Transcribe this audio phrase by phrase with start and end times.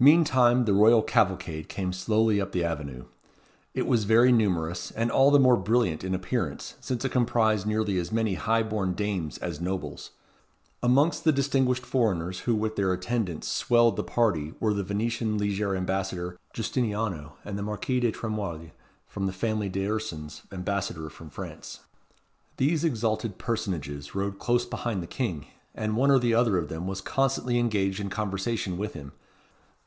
[0.00, 3.04] Meantime the royal cavalcade came slowly up the avenue.
[3.74, 7.98] It was very numerous, and all the more brilliant in appearance, since it comprised nearly
[7.98, 10.12] as many high born dames as nobles.
[10.84, 15.76] Amongst the distinguished foreigners who with their attendants swelled the party were the Venetian lieger
[15.76, 18.70] ambassador Giustiniano, and the Marquis de Tremouille,
[19.16, 21.80] of the family des Ursins, ambassador from France.
[22.56, 26.86] These exalted personages rode close behind the King, and one or the other of them
[26.86, 29.10] was constantly engaged in conversation with him.